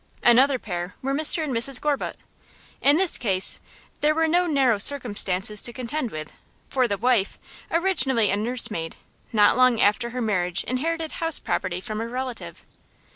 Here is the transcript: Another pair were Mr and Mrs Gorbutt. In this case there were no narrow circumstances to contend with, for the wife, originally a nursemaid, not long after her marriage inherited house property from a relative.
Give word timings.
Another 0.23 0.57
pair 0.57 0.95
were 1.03 1.13
Mr 1.13 1.43
and 1.43 1.53
Mrs 1.55 1.79
Gorbutt. 1.79 2.15
In 2.81 2.97
this 2.97 3.19
case 3.19 3.59
there 3.99 4.15
were 4.15 4.27
no 4.27 4.47
narrow 4.47 4.79
circumstances 4.79 5.61
to 5.61 5.71
contend 5.71 6.09
with, 6.09 6.31
for 6.69 6.87
the 6.87 6.97
wife, 6.97 7.37
originally 7.69 8.31
a 8.31 8.35
nursemaid, 8.35 8.95
not 9.31 9.55
long 9.55 9.79
after 9.79 10.09
her 10.09 10.19
marriage 10.19 10.63
inherited 10.63 11.11
house 11.21 11.37
property 11.37 11.79
from 11.79 12.01
a 12.01 12.07
relative. 12.07 12.65